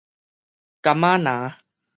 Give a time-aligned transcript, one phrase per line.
[0.81, 1.27] 柑仔林